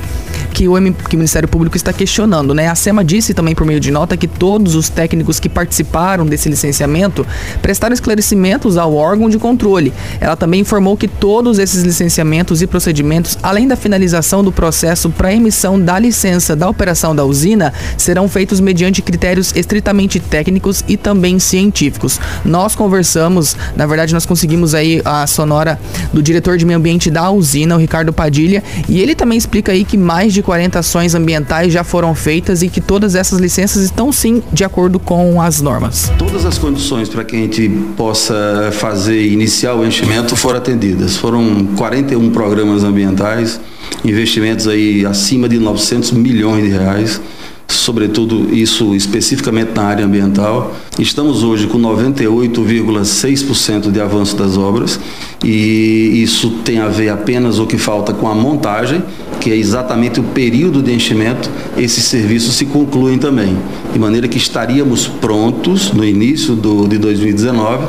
[0.59, 0.75] que o,
[1.09, 2.67] que o Ministério Público está questionando, né?
[2.67, 6.49] A SEMA disse também por meio de nota que todos os técnicos que participaram desse
[6.49, 7.25] licenciamento
[7.63, 9.93] prestaram esclarecimentos ao órgão de controle.
[10.21, 15.33] Ela também informou que todos esses licenciamentos e procedimentos, além da finalização do processo para
[15.33, 21.39] emissão da licença da operação da usina, serão feitos mediante critérios estritamente técnicos e também
[21.39, 22.19] científicos.
[22.45, 25.79] Nós conversamos, na verdade, nós conseguimos aí a sonora
[26.13, 29.85] do diretor de meio ambiente da usina, o Ricardo Padilha, e ele também explica aí
[29.85, 34.11] que mais de 40 ações ambientais já foram feitas e que todas essas licenças estão
[34.11, 36.11] sim de acordo com as normas.
[36.17, 41.19] Todas as condições para que a gente possa fazer iniciar o enchimento foram atendidas.
[41.19, 43.61] Foram 41 programas ambientais,
[44.03, 47.21] investimentos aí acima de 900 milhões de reais,
[47.69, 50.77] sobretudo isso especificamente na área ambiental.
[50.99, 55.01] Estamos hoje com 98,6% de avanço das obras
[55.45, 59.03] e isso tem a ver apenas o que falta com a montagem,
[59.41, 61.51] que é exatamente o período de enchimento.
[61.77, 63.59] Esses serviços se concluem também,
[63.93, 67.87] de maneira que estaríamos prontos no início do, de 2019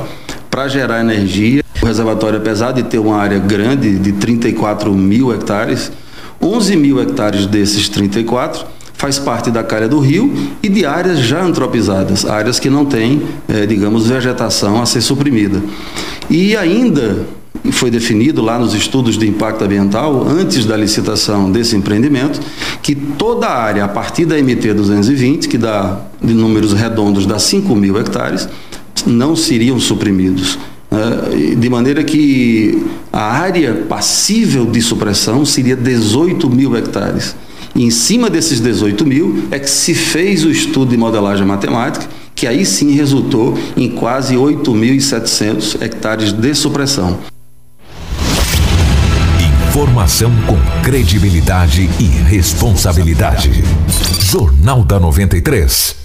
[0.50, 1.64] para gerar energia.
[1.82, 5.90] O reservatório, apesar de ter uma área grande de 34 mil hectares,
[6.42, 8.66] 11 mil hectares desses 34
[9.00, 10.32] faz parte da calha do rio
[10.62, 15.64] e de áreas já antropizadas, áreas que não têm, eh, digamos, vegetação a ser suprimida.
[16.30, 17.26] E ainda
[17.72, 22.42] foi definido lá nos estudos de impacto ambiental, antes da licitação desse empreendimento,
[22.82, 27.40] que toda a área a partir da MT 220, que dá de números redondos dá
[27.40, 28.50] 5 mil hectares,
[29.08, 30.60] não seriam suprimidos.
[30.92, 31.56] né?
[31.56, 37.34] De maneira que a área passível de supressão seria 18 mil hectares.
[37.80, 42.10] E em cima desses 18 mil é que se fez o estudo de modelagem matemática,
[42.36, 47.18] que aí sim resultou em quase 8.700 hectares de supressão.
[49.70, 53.64] Informação com credibilidade e responsabilidade.
[54.20, 55.96] Jornal da 93.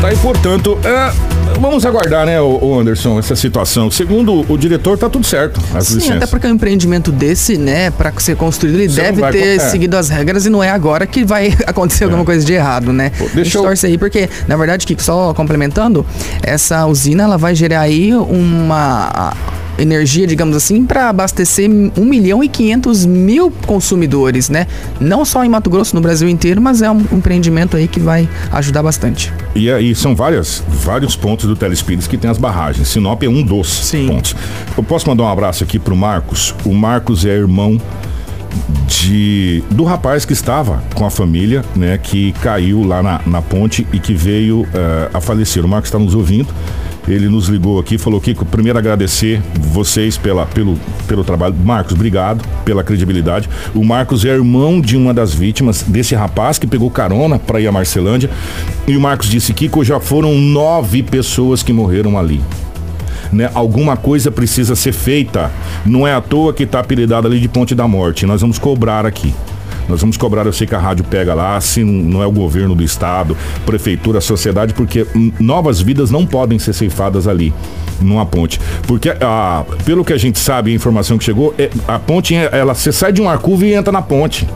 [0.00, 3.90] Tá, e portanto, é, vamos aguardar, né, o, Anderson, essa situação.
[3.90, 5.60] Segundo o diretor, tá tudo certo.
[5.74, 6.16] As Sim, licenças.
[6.18, 9.70] até porque um empreendimento desse, né, para ser construído, ele Você deve ter co- é.
[9.70, 13.10] seguido as regras e não é agora que vai acontecer alguma coisa de errado, né?
[13.18, 16.04] Pô, deixa eu- torce aí, porque, na verdade, Kiko, só complementando,
[16.42, 19.32] essa usina ela vai gerar aí uma
[19.82, 24.66] energia, digamos assim, para abastecer 1 milhão e 500 mil consumidores, né?
[25.00, 28.28] Não só em Mato Grosso, no Brasil inteiro, mas é um empreendimento aí que vai
[28.52, 29.32] ajudar bastante.
[29.54, 32.88] E aí são várias, vários pontos do Telespires que tem as barragens.
[32.88, 34.06] Sinop é um dos Sim.
[34.06, 34.36] pontos.
[34.76, 36.54] Eu posso mandar um abraço aqui pro Marcos.
[36.64, 37.80] O Marcos é irmão
[38.86, 43.86] de do rapaz que estava com a família, né, que caiu lá na, na ponte
[43.92, 45.64] e que veio eh, a falecer.
[45.64, 46.48] O Marcos está nos ouvindo.
[47.08, 51.54] Ele nos ligou aqui, falou que primeiro agradecer vocês pela, pelo, pelo trabalho.
[51.54, 53.48] Marcos, obrigado pela credibilidade.
[53.74, 57.66] O Marcos é irmão de uma das vítimas desse rapaz que pegou carona para ir
[57.66, 58.30] a Marcelândia.
[58.86, 62.40] E o Marcos disse, Kiko, já foram nove pessoas que morreram ali
[63.32, 63.50] né?
[63.54, 65.50] Alguma coisa precisa ser feita.
[65.86, 68.26] Não é à toa que está apelidado ali de Ponte da Morte.
[68.26, 69.34] Nós vamos cobrar aqui.
[69.88, 72.74] Nós vamos cobrar, eu sei que a rádio pega lá, se não é o governo
[72.74, 75.06] do estado, prefeitura, sociedade, porque
[75.38, 77.52] novas vidas não podem ser ceifadas ali
[78.00, 78.60] numa ponte.
[78.86, 82.74] Porque, ah, pelo que a gente sabe, a informação que chegou, é, a ponte, ela,
[82.74, 84.46] você sai de um arcuvo e entra na ponte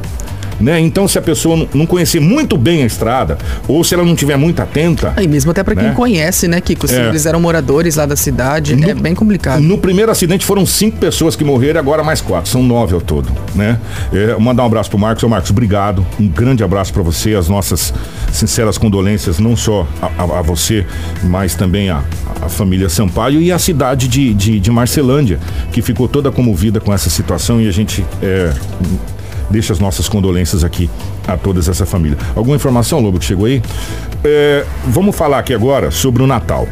[0.60, 0.80] né?
[0.80, 3.38] Então, se a pessoa não conhecer muito bem a estrada,
[3.68, 5.14] ou se ela não tiver muito atenta.
[5.20, 5.84] E mesmo até para né?
[5.84, 6.88] quem conhece, né, Kiko?
[6.88, 7.08] Se é.
[7.08, 9.60] eles eram moradores lá da cidade, no, é bem complicado.
[9.60, 13.30] No primeiro acidente foram cinco pessoas que morreram, agora mais quatro, são nove ao todo,
[13.54, 13.78] né?
[14.12, 15.22] É, mandar um abraço pro Marcos.
[15.22, 16.06] Ô Marcos, obrigado.
[16.18, 17.92] Um grande abraço para você, as nossas
[18.32, 20.86] sinceras condolências, não só a, a, a você,
[21.24, 22.02] mas também a,
[22.40, 25.38] a, família Sampaio e a cidade de, de, de Marcelândia,
[25.72, 28.04] que ficou toda comovida com essa situação e a gente.
[28.22, 28.52] É,
[29.50, 30.90] deixa as nossas condolências aqui
[31.26, 32.18] a toda essa família.
[32.34, 33.62] Alguma informação, Lobo, que chegou aí?
[34.24, 36.68] É, vamos falar aqui agora sobre o Natal.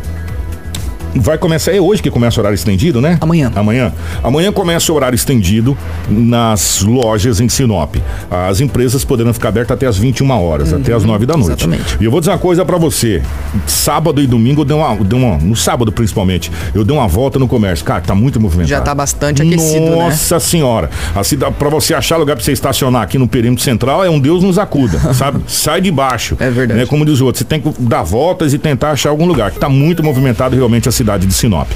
[1.17, 3.17] Vai começar, é hoje que começa o horário estendido, né?
[3.21, 3.53] Amanhã.
[3.55, 3.93] Amanhã.
[4.23, 5.79] Amanhã começa o horário estendido
[6.11, 7.95] nas lojas em Sinop.
[8.29, 11.65] As empresas poderão ficar abertas até as 21 horas, uhum, até as 9 da noite.
[11.65, 11.99] Exatamente.
[12.01, 13.23] E eu vou dizer uma coisa para você.
[13.65, 15.39] Sábado e domingo eu dei uma, dei uma.
[15.39, 17.85] No sábado, principalmente, eu dei uma volta no comércio.
[17.85, 18.71] Cara, tá muito movimentado.
[18.71, 19.97] Já tá bastante aquecido, né?
[19.97, 20.41] Nossa né?
[20.41, 20.91] senhora.
[21.15, 24.43] Assim, pra você achar lugar pra você estacionar aqui no perímetro central, é um Deus
[24.43, 25.41] nos acuda, sabe?
[25.47, 26.37] Sai de baixo.
[26.41, 26.81] É verdade.
[26.81, 26.87] Né?
[26.87, 29.53] Como diz o outro, você tem que dar voltas e tentar achar algum lugar.
[29.53, 31.69] Tá muito movimentado realmente a cidade cidade de Sinop.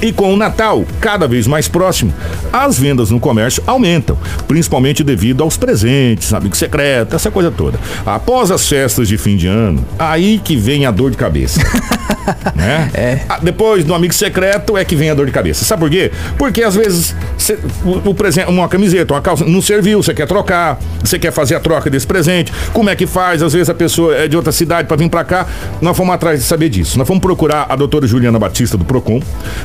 [0.00, 2.12] E com o Natal cada vez mais próximo,
[2.52, 7.78] as vendas no comércio aumentam, principalmente devido aos presentes, amigo secreto, essa coisa toda.
[8.04, 11.60] Após as festas de fim de ano, aí que vem a dor de cabeça.
[12.54, 12.90] né?
[12.94, 13.20] É.
[13.42, 15.64] Depois do amigo secreto é que vem a dor de cabeça.
[15.64, 16.10] Sabe por quê?
[16.36, 20.26] Porque às vezes cê, o, o presente, uma camiseta, uma calça não serviu, você quer
[20.26, 22.52] trocar, você quer fazer a troca desse presente.
[22.72, 23.42] Como é que faz?
[23.42, 25.46] Às vezes a pessoa é de outra cidade para vir para cá.
[25.80, 26.98] Nós fomos atrás de saber disso.
[26.98, 29.20] Nós fomos procurar a doutora Juliana Batista do Procon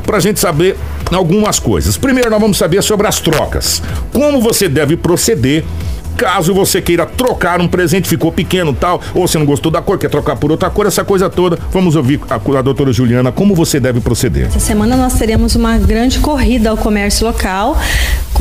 [0.06, 0.78] para gente saber
[1.12, 1.98] algumas coisas.
[1.98, 3.82] Primeiro, nós vamos saber sobre as trocas.
[4.14, 5.64] Como você deve proceder
[6.18, 9.98] Caso você queira trocar um presente, ficou pequeno tal, ou você não gostou da cor,
[9.98, 13.56] quer trocar por outra cor, essa coisa toda, vamos ouvir a, a doutora Juliana como
[13.56, 14.46] você deve proceder.
[14.48, 17.78] Essa semana nós teremos uma grande corrida ao comércio local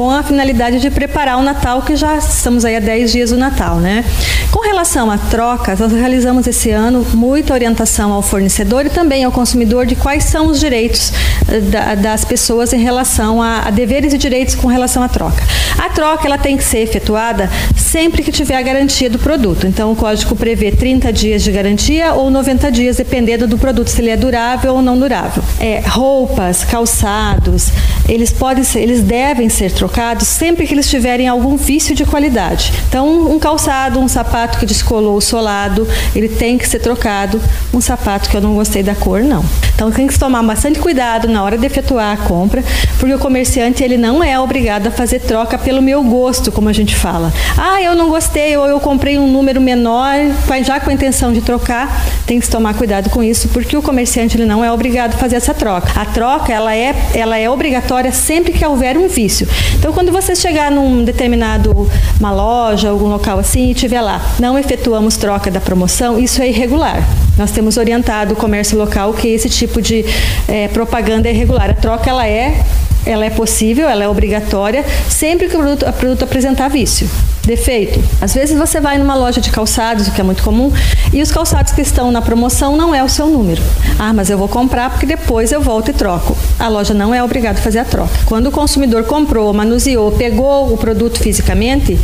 [0.00, 3.36] com a finalidade de preparar o Natal, que já estamos aí há 10 dias do
[3.36, 4.02] Natal, né?
[4.50, 9.30] Com relação a trocas, nós realizamos esse ano muita orientação ao fornecedor e também ao
[9.30, 11.12] consumidor de quais são os direitos
[11.46, 15.42] eh, da, das pessoas em relação a, a deveres e direitos com relação à troca.
[15.76, 19.66] A troca ela tem que ser efetuada sempre que tiver a garantia do produto.
[19.66, 24.00] Então, o código prevê 30 dias de garantia ou 90 dias, dependendo do produto, se
[24.00, 25.42] ele é durável ou não durável.
[25.58, 27.68] É, roupas, calçados,
[28.08, 29.89] eles podem ser, eles devem ser trocados
[30.24, 32.72] sempre que eles tiverem algum vício de qualidade.
[32.88, 37.40] Então, um calçado, um sapato que descolou o solado, ele tem que ser trocado.
[37.72, 39.44] Um sapato que eu não gostei da cor, não.
[39.80, 42.62] Então, tem que tomar bastante cuidado na hora de efetuar a compra,
[42.98, 46.72] porque o comerciante ele não é obrigado a fazer troca pelo meu gosto, como a
[46.74, 47.32] gente fala.
[47.56, 50.16] Ah, eu não gostei, ou eu comprei um número menor,
[50.62, 54.36] já com a intenção de trocar, tem que tomar cuidado com isso, porque o comerciante
[54.36, 55.98] ele não é obrigado a fazer essa troca.
[55.98, 59.48] A troca, ela é, ela é obrigatória sempre que houver um vício.
[59.78, 64.58] Então, quando você chegar num determinado, uma loja, algum local assim, e tiver lá, não
[64.58, 67.02] efetuamos troca da promoção, isso é irregular.
[67.38, 70.04] Nós temos orientado o comércio local que esse tipo de
[70.48, 71.70] é, propaganda é irregular.
[71.70, 72.64] A troca, ela é
[73.04, 77.08] ela é possível, ela é obrigatória, sempre que o produto, o produto apresentar vício.
[77.50, 78.00] Defeito.
[78.20, 80.72] Às vezes você vai numa loja de calçados, o que é muito comum,
[81.12, 83.60] e os calçados que estão na promoção não é o seu número.
[83.98, 86.38] Ah, mas eu vou comprar porque depois eu volto e troco.
[86.60, 88.12] A loja não é obrigada a fazer a troca.
[88.24, 91.98] Quando o consumidor comprou, manuseou, pegou o produto fisicamente,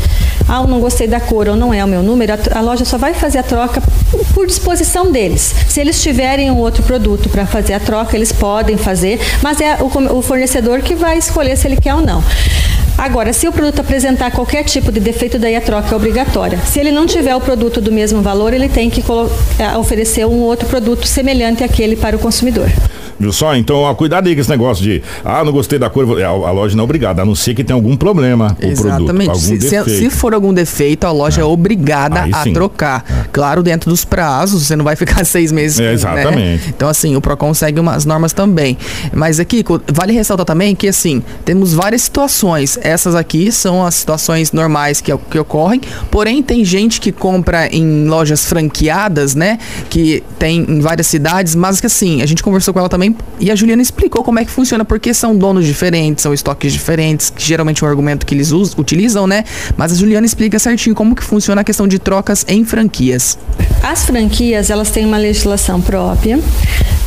[0.49, 2.99] ah, eu não gostei da cor ou não é o meu número, a, loja só
[2.99, 3.81] vai fazer a troca
[4.35, 5.55] por disposição deles.
[5.69, 9.79] Se eles tiverem um outro produto para fazer a troca, eles podem fazer, mas é
[9.81, 12.21] o, fornecedor que vai escolher se ele quer ou não.
[12.99, 16.59] Agora, se o produto apresentar qualquer tipo de defeito, daí a troca é obrigatória.
[16.65, 19.03] Se ele não tiver o produto do mesmo valor, ele tem que
[19.59, 22.71] é, oferecer um outro produto semelhante àquele para o consumidor.
[23.19, 23.55] Viu só?
[23.57, 26.51] Então, ó, cuidado aí com esse negócio de, ah, não gostei da cor, a, a
[26.51, 29.31] loja não é obrigada, a não ser que tenha algum problema o produto, Exatamente.
[29.31, 32.53] algum Se, se- se for algum defeito, a loja é, obrigada Aí a sim.
[32.53, 33.05] trocar.
[33.33, 35.79] Claro, dentro dos prazos, você não vai ficar seis meses.
[35.81, 35.93] É, né?
[35.93, 36.69] exatamente.
[36.69, 38.77] Então, assim, o PROCON segue umas normas também.
[39.13, 42.79] Mas aqui, vale ressaltar também que, assim, temos várias situações.
[42.83, 45.81] Essas aqui são as situações normais que, que ocorrem.
[46.11, 49.59] Porém, tem gente que compra em lojas franqueadas, né?
[49.89, 53.06] Que tem em várias cidades, mas que, assim, a gente conversou com ela também
[53.39, 57.31] e a Juliana explicou como é que funciona, porque são donos diferentes, são estoques diferentes,
[57.31, 59.45] que geralmente é um argumento que eles us- utilizam, né?
[59.77, 63.39] Mas a Juliana explica certinho como que funciona a questão de trocas em franquias.
[63.83, 66.39] As franquias, elas têm uma legislação própria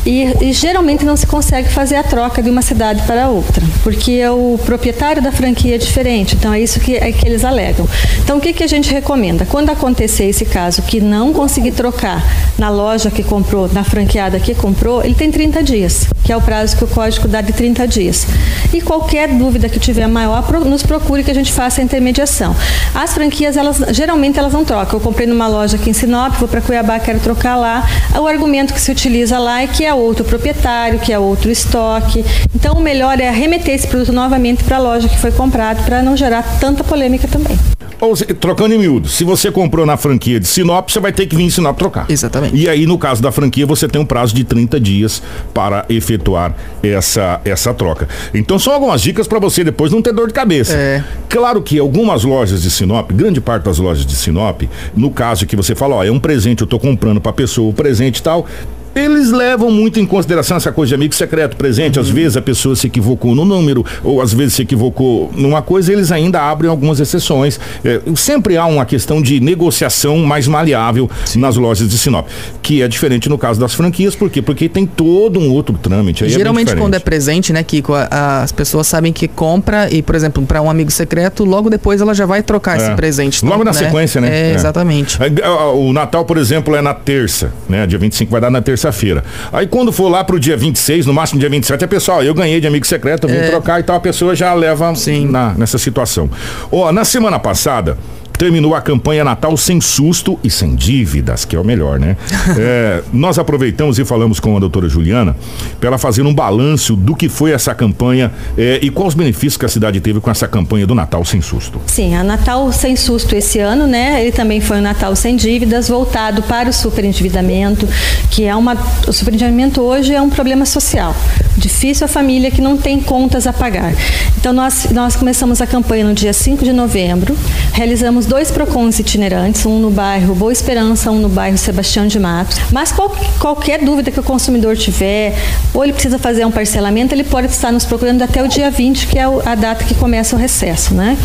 [0.06, 4.24] e, e geralmente não se consegue fazer a troca de uma cidade para outra, porque
[4.28, 7.86] o proprietário da franquia é diferente, então é isso que, é que eles alegam.
[8.24, 9.44] Então o que, que a gente recomenda?
[9.44, 12.24] Quando acontecer esse caso que não conseguir trocar
[12.58, 15.89] na loja que comprou, na franqueada que comprou, ele tem 30 dias,
[16.24, 18.26] que é o prazo que o código dá de 30 dias.
[18.72, 22.54] E qualquer dúvida que tiver maior, nos procure que a gente faça a intermediação.
[22.94, 24.98] As franquias, elas geralmente elas não trocam.
[24.98, 27.88] Eu comprei numa loja aqui em Sinop, vou para Cuiabá, quero trocar lá.
[28.18, 32.24] O argumento que se utiliza lá é que é outro proprietário, que é outro estoque.
[32.54, 36.02] Então o melhor é remeter esse produto novamente para a loja que foi comprado para
[36.02, 37.58] não gerar tanta polêmica também.
[38.00, 41.36] Ou trocando em miúdo, se você comprou na franquia de Sinop, você vai ter que
[41.36, 42.06] vir em Sinop trocar.
[42.08, 42.56] Exatamente.
[42.56, 46.54] E aí, no caso da franquia, você tem um prazo de 30 dias para efetuar
[46.82, 48.08] essa, essa troca.
[48.32, 50.74] Então, são algumas dicas para você depois não ter dor de cabeça.
[50.74, 51.04] É.
[51.28, 54.62] Claro que algumas lojas de Sinop, grande parte das lojas de Sinop,
[54.96, 57.72] no caso que você fala, ó, é um presente, eu tô comprando pra pessoa o
[57.72, 58.46] presente e tal.
[58.94, 61.98] Eles levam muito em consideração essa coisa de amigo secreto, presente.
[62.00, 65.92] Às vezes a pessoa se equivocou no número, ou às vezes se equivocou numa coisa,
[65.92, 67.58] eles ainda abrem algumas exceções.
[67.84, 72.26] É, sempre há uma questão de negociação mais maleável nas lojas de Sinop,
[72.62, 74.42] que é diferente no caso das franquias, por quê?
[74.42, 76.24] Porque tem todo um outro trâmite.
[76.24, 79.88] Aí é Geralmente quando é presente, né, Kiko, a- a- as pessoas sabem que compra
[79.92, 82.94] e, por exemplo, para um amigo secreto, logo depois ela já vai trocar esse É.
[82.94, 83.44] presente.
[83.44, 84.28] Logo na sequência, né?
[84.30, 84.54] É, É.
[84.54, 85.18] exatamente.
[85.44, 87.86] Ah, O Natal, por exemplo, é na terça, né?
[87.86, 89.22] Dia 25 vai dar na terça-feira.
[89.52, 92.60] Aí quando for lá pro dia 26, no máximo dia 27, é pessoal, eu ganhei
[92.60, 95.26] de amigo secreto, eu vim trocar e tal, a pessoa já leva Sim.
[95.26, 96.30] Na, nessa situação.
[96.72, 97.98] Ó, na semana passada.
[98.40, 102.16] Terminou a campanha Natal sem susto e sem dívidas, que é o melhor, né?
[102.58, 105.36] É, nós aproveitamos e falamos com a doutora Juliana
[105.78, 109.58] para ela fazer um balanço do que foi essa campanha é, e quais os benefícios
[109.58, 111.80] que a cidade teve com essa campanha do Natal sem susto.
[111.86, 114.22] Sim, a Natal sem susto esse ano, né?
[114.22, 117.86] Ele também foi um Natal sem dívidas, voltado para o superendividamento,
[118.30, 118.74] que é uma.
[119.06, 121.14] O superendividamento hoje é um problema social.
[121.60, 123.92] Difícil a família que não tem contas a pagar.
[124.38, 127.36] Então, nós, nós começamos a campanha no dia 5 de novembro,
[127.74, 132.58] realizamos dois PROCONs itinerantes, um no bairro Boa Esperança, um no bairro Sebastião de Matos.
[132.72, 135.34] Mas qual- qualquer dúvida que o consumidor tiver,
[135.74, 139.06] ou ele precisa fazer um parcelamento, ele pode estar nos procurando até o dia 20,
[139.06, 141.18] que é a data que começa o recesso, né?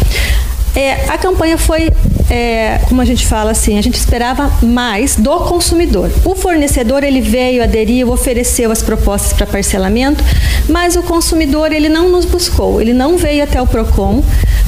[0.75, 1.89] É, a campanha foi,
[2.29, 6.11] é, como a gente fala assim, a gente esperava mais do consumidor.
[6.23, 10.23] O fornecedor ele veio, aderiu, ofereceu as propostas para parcelamento,
[10.69, 14.23] mas o consumidor ele não nos buscou, ele não veio até o Procon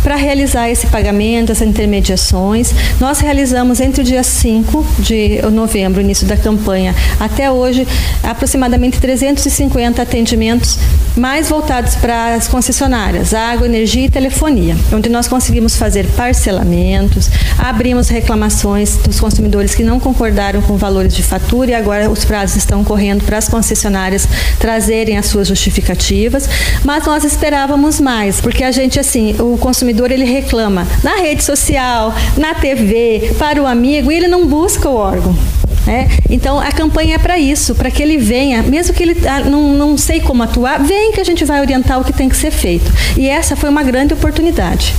[0.07, 2.73] para realizar esse pagamento, essas intermediações.
[2.97, 7.85] Nós realizamos entre o dia 5 de novembro, início da campanha, até hoje,
[8.23, 10.79] aproximadamente 350 atendimentos
[11.13, 18.07] mais voltados para as concessionárias, água, energia e telefonia, onde nós conseguimos fazer parcelamentos, abrimos
[18.07, 22.81] reclamações dos consumidores que não concordaram com valores de fatura e agora os prazos estão
[22.81, 24.25] correndo para as concessionárias
[24.57, 26.47] trazerem as suas justificativas,
[26.85, 32.13] mas nós esperávamos mais, porque a gente assim, o consumidor ele reclama na rede social,
[32.37, 35.35] na TV, para o amigo e ele não busca o órgão.
[35.85, 36.09] né?
[36.29, 39.73] Então a campanha é para isso, para que ele venha, mesmo que ele ah, não,
[39.73, 42.51] não sei como atuar, vem que a gente vai orientar o que tem que ser
[42.51, 42.91] feito.
[43.17, 44.93] E essa foi uma grande oportunidade.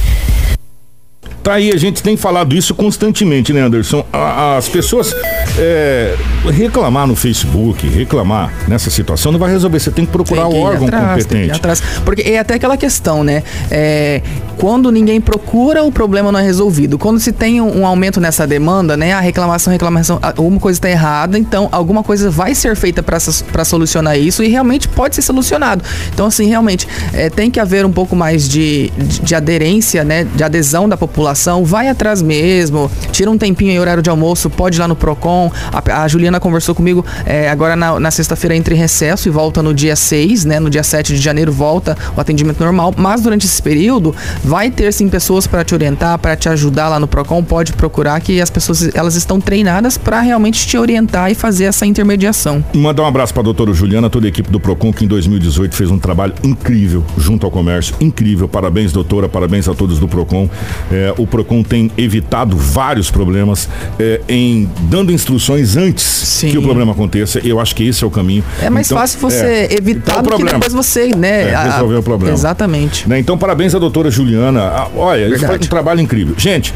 [1.49, 4.05] Tá aí, a gente tem falado isso constantemente, né, Anderson?
[4.13, 5.17] As pessoas
[5.59, 9.81] é, reclamar no Facebook, reclamar nessa situação, não vai resolver.
[9.81, 11.53] Você tem que procurar Tem que o órgão atrás, competente.
[11.53, 11.83] atrás.
[12.05, 13.43] Porque é até aquela questão, né?
[13.71, 14.21] É,
[14.59, 16.99] quando ninguém procura, o problema não é resolvido.
[16.99, 19.15] Quando se tem um, um aumento nessa demanda, né?
[19.15, 24.19] A reclamação, reclamação, alguma coisa está errada, então alguma coisa vai ser feita para solucionar
[24.19, 25.83] isso e realmente pode ser solucionado.
[26.13, 30.25] Então, assim, realmente, é, tem que haver um pouco mais de, de, de aderência, né?
[30.25, 34.77] De adesão da população vai atrás mesmo, tira um tempinho aí, horário de almoço, pode
[34.77, 35.51] ir lá no PROCON.
[35.73, 39.73] A, a Juliana conversou comigo é, agora na, na sexta-feira entre recesso e volta no
[39.73, 40.61] dia 6, né?
[40.61, 44.93] No dia 7 de janeiro volta o atendimento normal, mas durante esse período vai ter
[44.93, 48.51] sim pessoas para te orientar, para te ajudar lá no PROCON, pode procurar que as
[48.51, 52.65] pessoas elas estão treinadas para realmente te orientar e fazer essa intermediação.
[52.75, 55.75] Mandar um abraço para a doutora Juliana, toda a equipe do PROCON, que em 2018
[55.75, 57.95] fez um trabalho incrível junto ao comércio.
[58.01, 58.49] Incrível.
[58.49, 59.29] Parabéns, doutora.
[59.29, 60.49] Parabéns a todos do PROCON.
[60.91, 66.51] É, o PROCON tem evitado vários problemas é, em dando instruções antes Sim.
[66.51, 67.41] que o problema aconteça.
[67.45, 68.43] Eu acho que esse é o caminho.
[68.63, 70.59] É mais Então, fácil você é, evitar então, do que problema.
[70.61, 71.51] depois você, né?
[71.51, 72.35] É, a- resolver o problema.
[72.35, 73.09] Exatamente.
[73.09, 74.63] Né, Então, parabéns à doutora Juliana.
[74.63, 75.59] Ah, olha, isso Verdade.
[75.59, 76.35] foi um trabalho incrível.
[76.39, 76.73] Gente,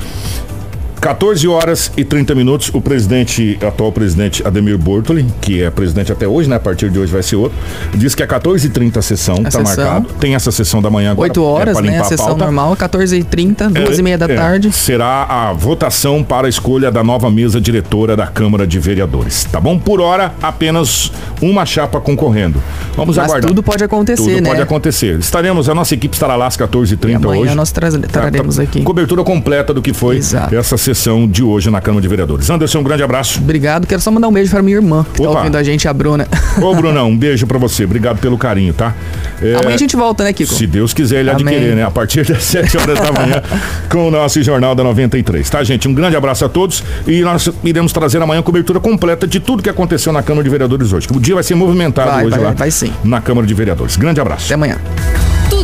[1.06, 6.28] 14 horas e 30 minutos, o presidente, atual presidente Ademir Bortoli, que é presidente até
[6.28, 6.54] hoje, né?
[6.54, 7.58] A partir de hoje vai ser outro,
[7.92, 9.64] diz que é 14h30 a sessão, A tá sessão.
[9.84, 10.08] marcado.
[10.20, 11.28] Tem essa sessão da manhã agora.
[11.28, 11.98] 8 horas, é, né?
[11.98, 12.44] A sessão pauta.
[12.44, 14.70] normal, 14h30, 2 e meia da É, tarde.
[14.70, 19.42] Será a votação para a escolha da nova mesa diretora da Câmara de Vereadores.
[19.50, 19.80] Tá bom?
[19.80, 22.62] Por hora, apenas uma chapa concorrendo.
[22.96, 23.48] Vamos Mas aguardar.
[23.48, 24.50] tudo pode acontecer, Tudo né?
[24.50, 25.18] pode acontecer.
[25.18, 27.54] Estaremos, a nossa equipe estará lá às 14h30 E amanhã hoje.
[27.56, 28.82] nós tra- traremos Tá, aqui.
[28.82, 30.54] Cobertura completa do que foi Exato.
[30.54, 30.91] essa sessão
[31.30, 32.48] de hoje na Câmara de Vereadores.
[32.50, 33.40] Anderson, um grande abraço.
[33.40, 33.86] Obrigado.
[33.86, 35.38] Quero só mandar um beijo para minha irmã, que tá Opa.
[35.40, 36.26] ouvindo a gente, a Bruna.
[36.60, 37.84] Ô, Brunão, um beijo pra você.
[37.84, 38.94] Obrigado pelo carinho, tá?
[39.40, 40.54] É, Amanhã a gente volta, né, Kiko?
[40.54, 41.54] Se Deus quiser ele Amém.
[41.54, 41.84] adquirir, né?
[41.84, 43.42] A partir das 7 horas da manhã,
[43.90, 45.48] com o nosso Jornal da 93.
[45.48, 45.88] Tá, gente?
[45.88, 49.70] Um grande abraço a todos e nós iremos trazer amanhã cobertura completa de tudo que
[49.70, 51.08] aconteceu na Câmara de Vereadores hoje.
[51.14, 52.92] O dia vai ser movimentado Vai, hoje vai, lá vai sim.
[53.04, 53.96] na Câmara de Vereadores.
[53.96, 54.46] Grande abraço.
[54.46, 54.76] Até amanhã.